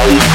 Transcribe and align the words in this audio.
Bye. 0.00 0.29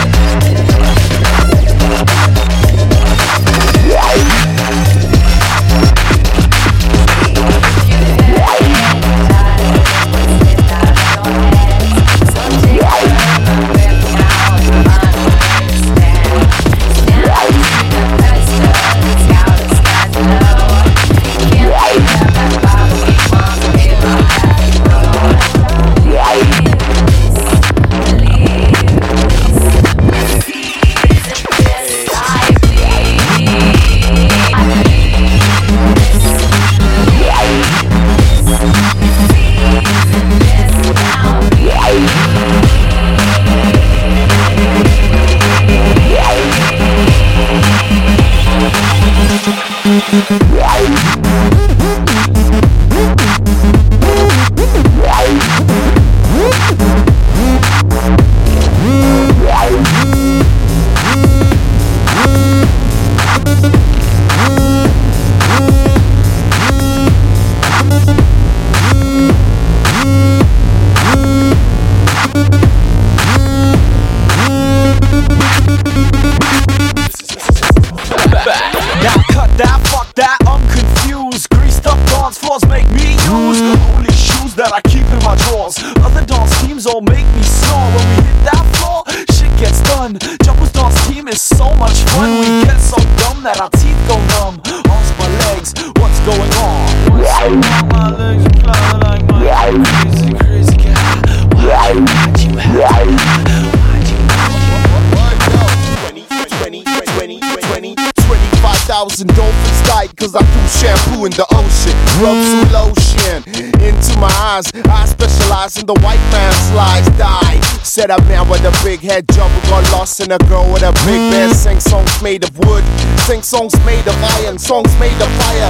and 120.20 120.32
a 120.32 120.38
girl 120.48 120.72
with 120.72 120.84
a 120.84 120.92
big 121.06 121.32
bed. 121.32 121.54
Sing 121.54 121.80
songs 121.80 122.22
made 122.22 122.44
of 122.44 122.58
wood. 122.60 122.84
Sing 123.22 123.42
songs 123.42 123.74
made 123.86 124.08
of 124.08 124.16
iron. 124.40 124.58
Songs 124.58 124.98
made 125.00 125.20
of 125.22 125.30
fire. 125.40 125.70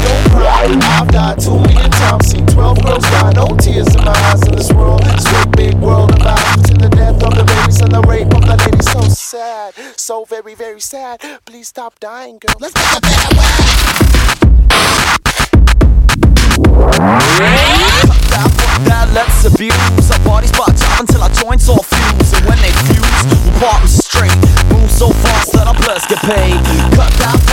I've 0.84 1.08
died 1.08 1.40
too 1.40 1.65
escapade. 26.06 26.96
Cut 26.96 27.22
out 27.22 27.45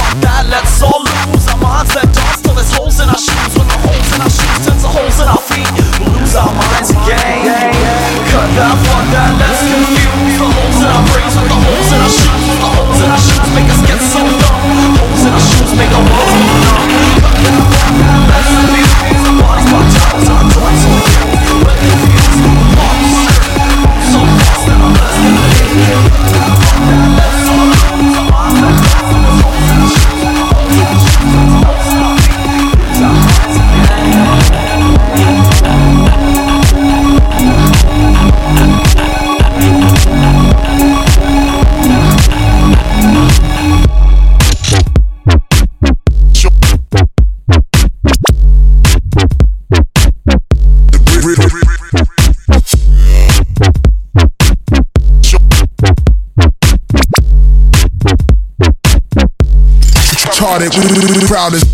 proudest, 60.70 61.26
proudest. 61.26 61.71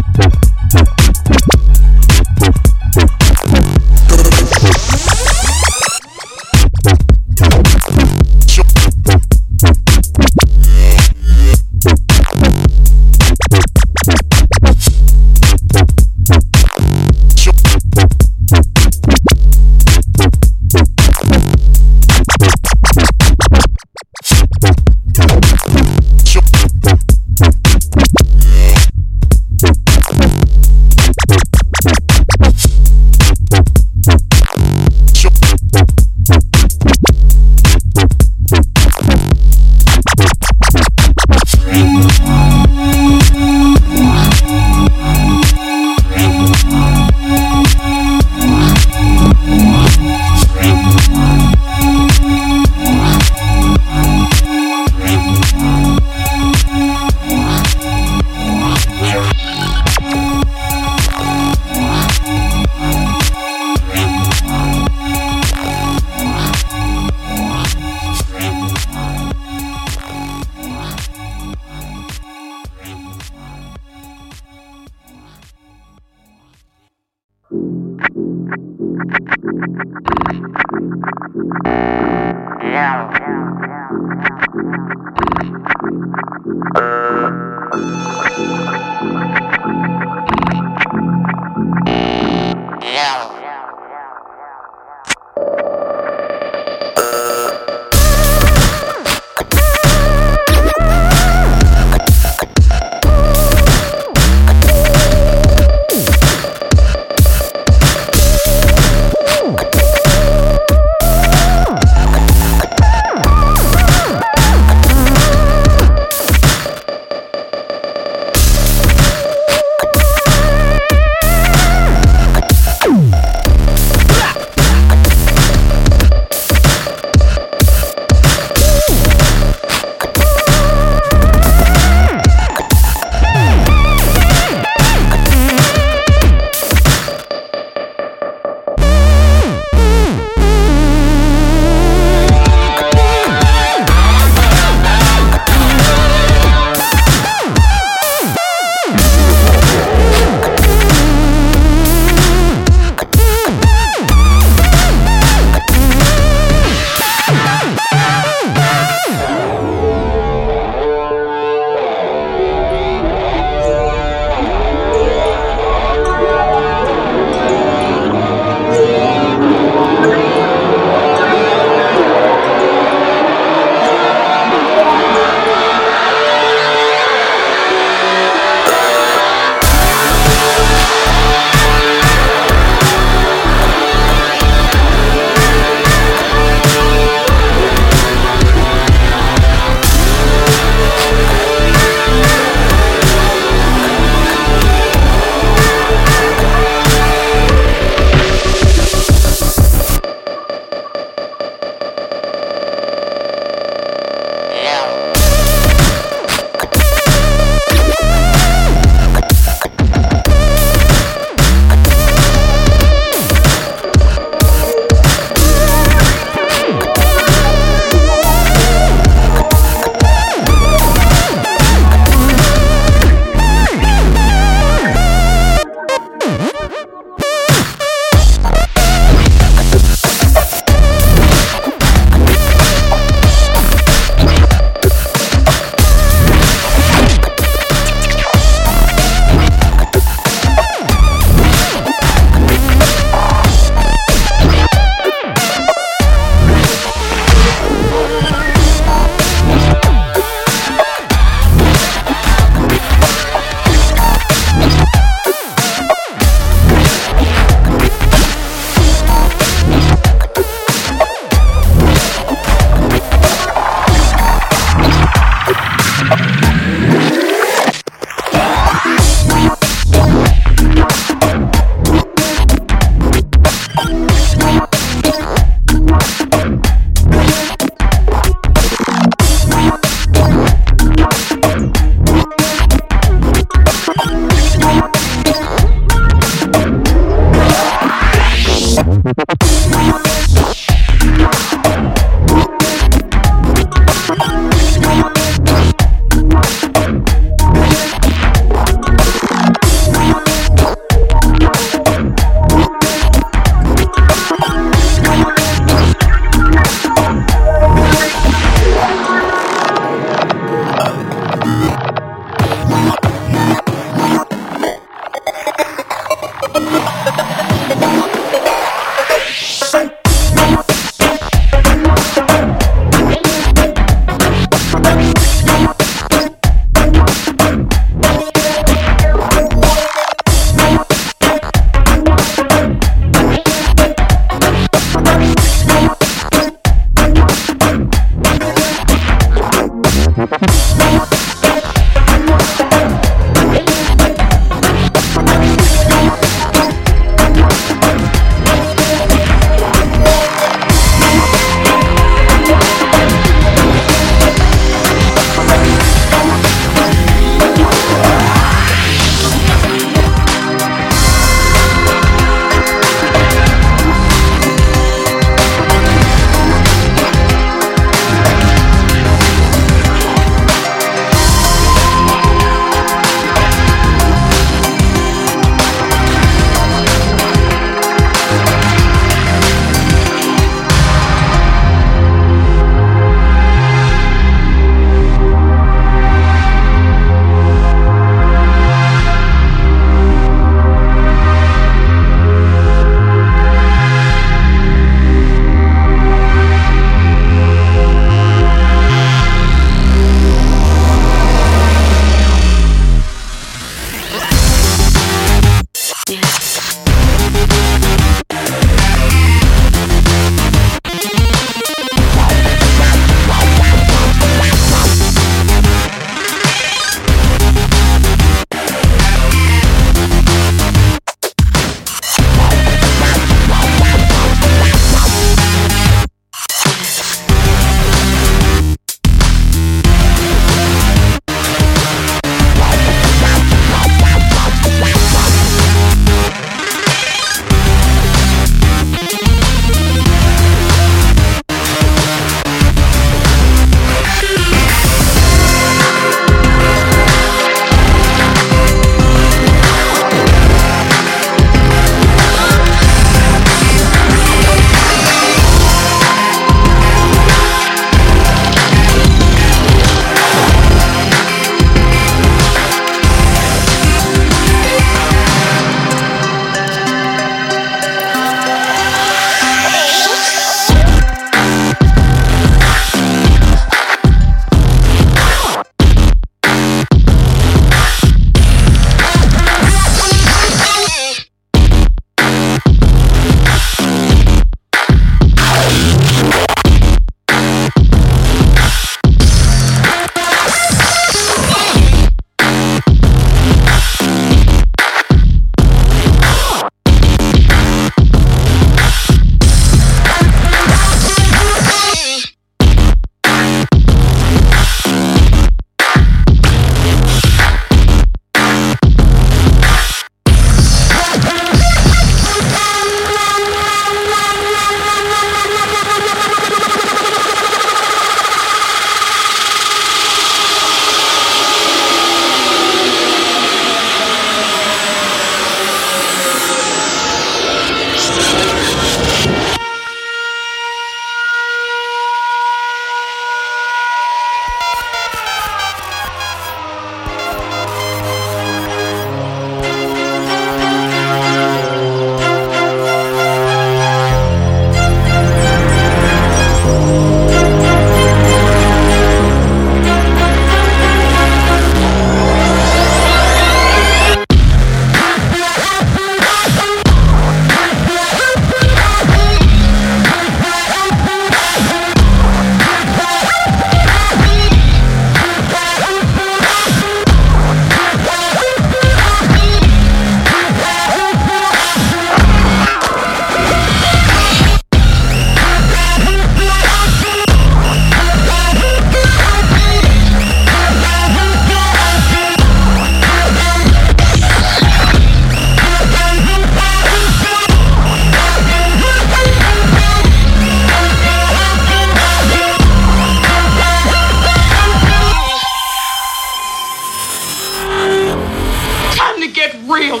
real. 599.68 600.00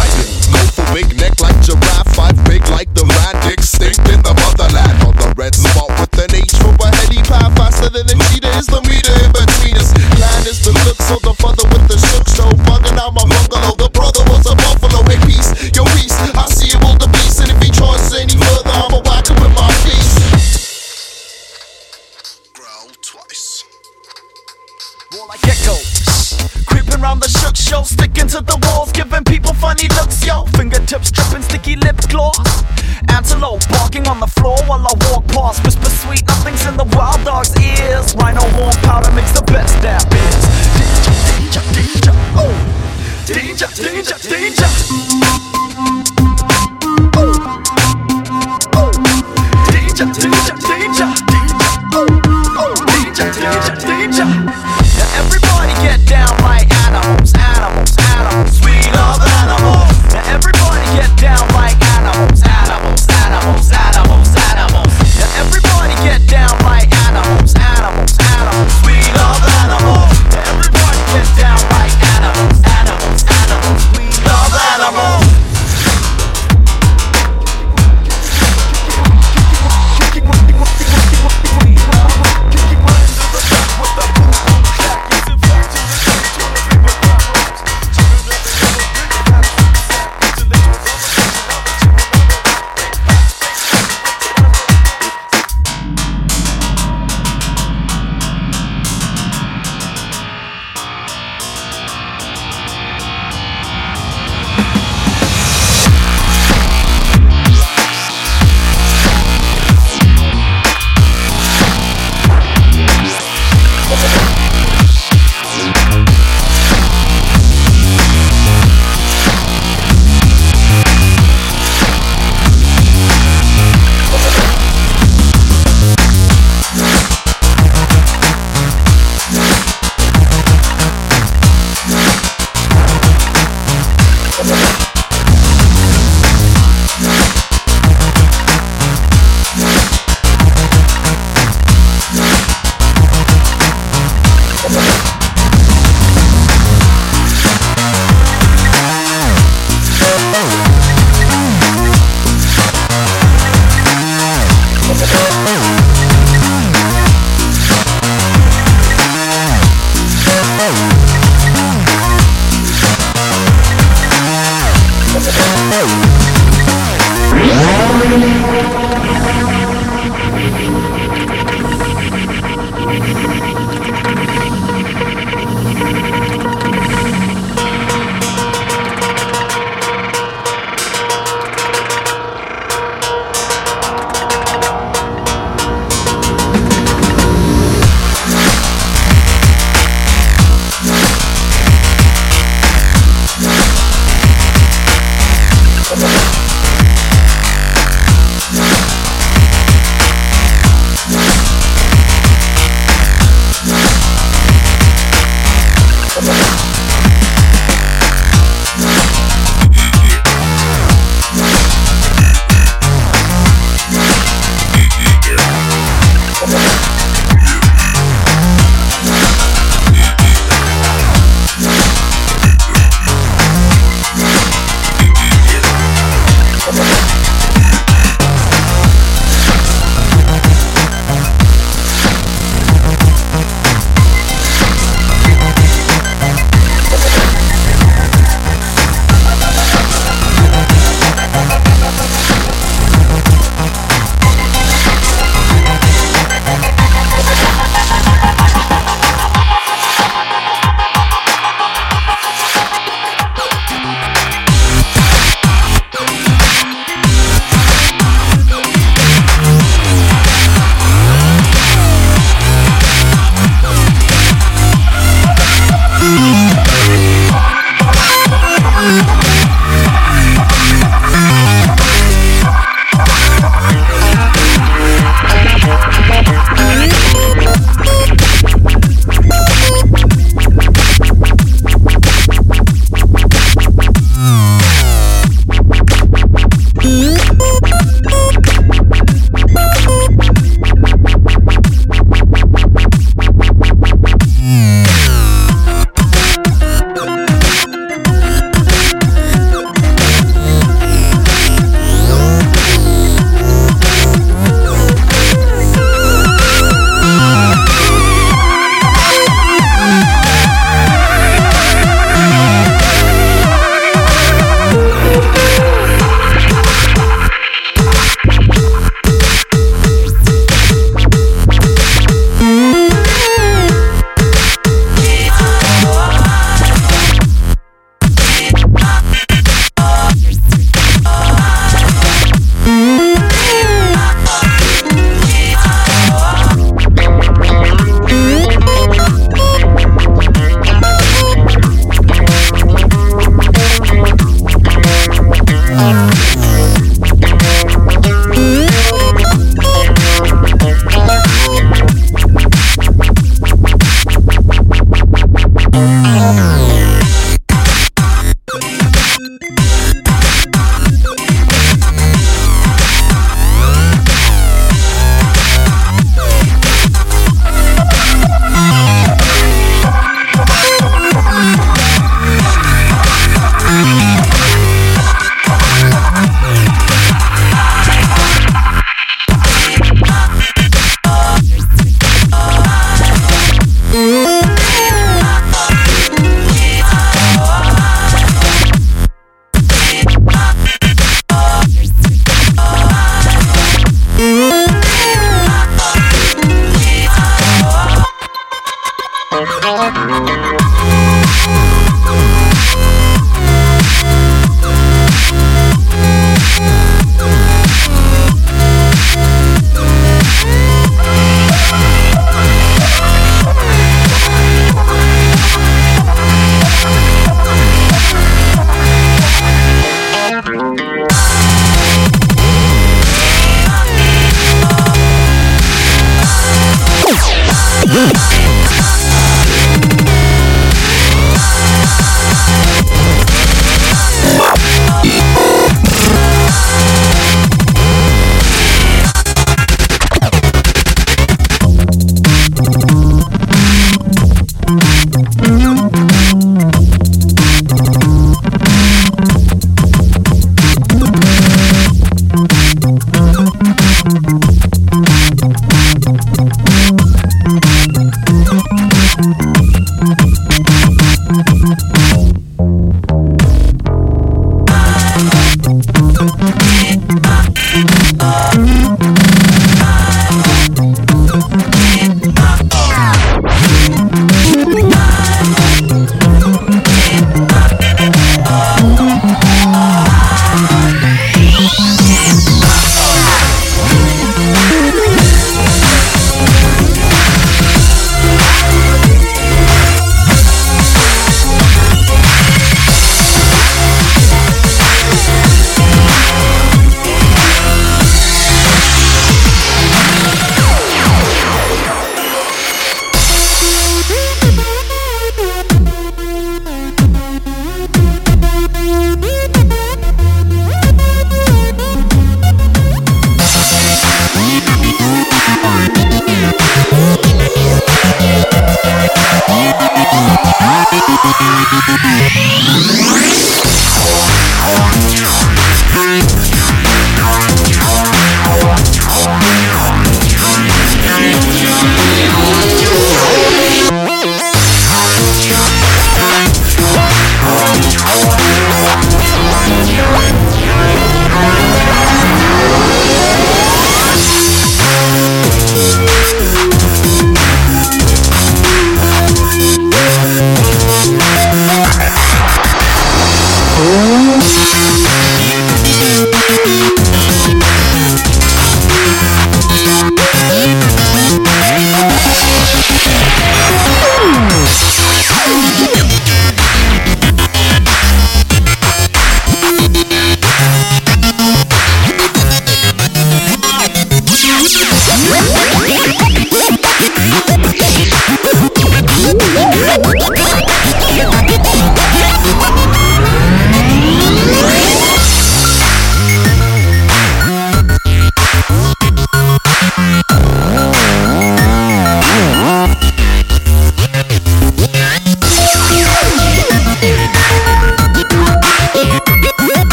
lion. 0.00 0.26
For 0.72 0.86
big 0.94 1.08
neck 1.20 1.40
like 1.40 1.58
giraffe, 1.60 2.08
five 2.16 2.36
big 2.44 2.62
like 2.70 2.92
the 2.94 3.04
lion, 3.04 3.52
extinct 3.52 4.00
in 4.08 4.20
the 4.22 4.34
motherland. 4.34 4.96
On 5.04 5.14
the 5.16 5.32
red 5.36 5.54
spot 5.54 5.90
with 6.00 6.14
an 6.24 6.34
H 6.34 6.54
for 6.56 6.72
a 6.80 6.88
heady 6.96 7.22
path, 7.22 7.52
faster 7.56 7.90
than 7.90 8.06
the 8.06 8.16
meter 8.16 8.50
is 8.58 8.66
the 8.66 8.80
meter. 8.88 9.09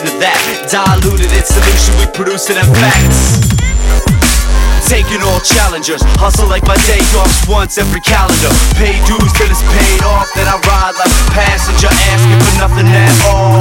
Of 0.00 0.16
that. 0.24 0.40
Diluted 0.72 1.28
in 1.28 1.44
solution, 1.44 1.92
we 2.00 2.08
produce 2.16 2.48
it 2.48 2.56
in 2.56 2.64
facts. 2.80 3.44
Taking 4.88 5.20
all 5.20 5.40
challengers, 5.44 6.00
hustle 6.16 6.48
like 6.48 6.64
my 6.64 6.76
day 6.88 7.04
offs 7.12 7.44
once 7.44 7.76
every 7.76 8.00
calendar. 8.00 8.48
Pay 8.80 8.96
dues 9.04 9.32
till 9.36 9.52
it's 9.52 9.60
paid 9.68 10.00
off, 10.08 10.32
then 10.32 10.48
I 10.48 10.56
ride 10.64 10.96
like 10.96 11.12
a 11.12 11.24
passenger, 11.36 11.92
asking 11.92 12.40
for 12.40 12.54
nothing 12.56 12.88
at 12.88 13.12
all. 13.28 13.60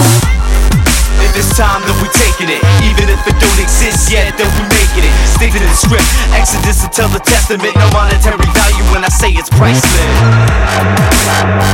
If 1.20 1.36
it's 1.36 1.52
time, 1.56 1.84
then 1.84 1.95
we 1.99 2.08
taking 2.16 2.48
it. 2.52 2.64
Even 2.84 3.12
if 3.12 3.20
it 3.28 3.36
don't 3.40 3.60
exist 3.60 4.12
yet, 4.12 4.36
then 4.40 4.48
we 4.56 4.64
making 4.72 5.08
it. 5.08 5.14
Stick 5.36 5.52
to 5.56 5.60
the 5.60 5.72
script, 5.76 6.08
Exodus 6.36 6.84
until 6.84 7.08
the 7.12 7.24
testament. 7.24 7.76
No 7.76 7.88
monetary 7.91 8.51
say 9.12 9.36
it's 9.36 9.52
priceless. 9.52 9.92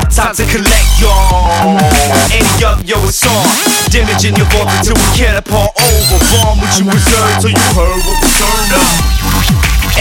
Time 0.10 0.34
to 0.34 0.46
collect, 0.50 0.90
y'all. 0.98 1.78
Any 2.34 2.50
up, 2.66 2.82
yo, 2.82 2.98
it's 3.06 3.22
on. 3.30 3.46
in 4.26 4.34
your 4.34 4.50
vault 4.50 4.66
until 4.74 4.98
we 4.98 5.08
can't 5.14 5.38
over. 5.78 6.18
Bomb 6.34 6.58
what 6.58 6.74
you 6.82 6.90
reserve 6.90 7.38
till 7.38 7.54
you 7.54 7.66
heard 7.78 8.02
what 8.02 8.18
we 8.18 8.30
turned 8.42 8.74
up. 8.74 8.90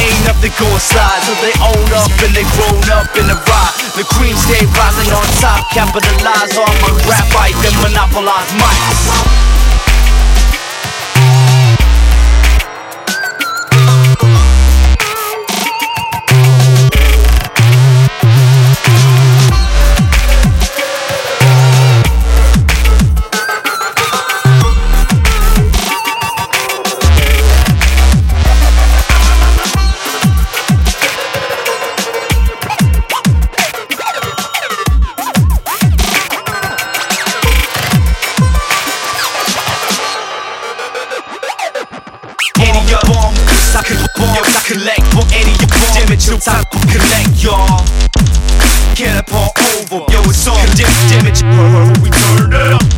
Ain't 0.01 0.21
nothing 0.25 0.53
going 0.57 0.81
slide 0.81 1.21
till 1.29 1.37
they 1.45 1.55
own 1.61 1.89
up 1.93 2.13
and 2.25 2.33
they 2.33 2.45
grown 2.57 2.85
up 2.97 3.13
in 3.17 3.29
the 3.29 3.37
ride. 3.37 3.77
The 3.97 4.05
cream 4.17 4.37
stay 4.37 4.65
rising 4.73 5.13
on 5.13 5.27
top, 5.41 5.65
capitalize 5.73 6.57
on 6.57 6.73
my 6.81 6.93
rap 7.05 7.25
graphite, 7.33 7.57
then 7.61 7.75
monopolize 7.85 8.51
mics. 8.57 9.56
Damage, 46.47 46.53
no 46.53 46.53
time 46.53 46.65
to 46.65 46.79
collect, 46.87 47.43
y'all. 47.43 47.85
Get 48.95 49.17
up 49.17 49.33
all 49.33 49.53
over, 49.79 50.13
yo, 50.13 50.23
it's 50.31 50.47
on. 50.47 50.55
Damage, 50.77 51.11
damage, 51.11 51.43
uh, 51.45 51.95
we 52.03 52.11
turned 52.11 52.55
it 52.55 52.73
up. 52.73 52.96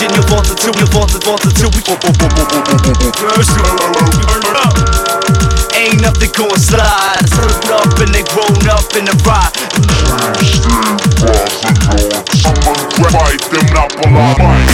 Damage 0.00 0.08
in 0.08 0.14
your 0.14 0.24
vault 0.28 0.48
until 0.50 0.72
your 0.76 0.86
vault, 0.88 1.10
vault 1.24 1.44
until 1.44 1.70
we. 1.70 1.80
Ain't 5.76 6.00
nothing 6.00 6.30
going 6.32 6.60
slide. 6.60 7.20
Turn 7.28 7.72
up 7.72 7.98
and 7.98 8.14
they 8.14 8.22
grown 8.32 8.68
up 8.68 8.96
in 8.96 9.04
the 9.04 9.12
ride. 9.26 9.52
Fight 13.10 13.42
them 13.50 13.66
monopolize 13.74 14.36
mics. 14.38 14.48
Bomb, 14.48 14.69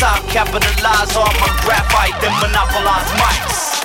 Top, 0.00 0.26
capitalize 0.28 1.14
on 1.14 1.28
my 1.40 1.60
graphite, 1.60 2.18
then 2.22 2.32
monopolize 2.40 3.10
mics. 3.20 3.79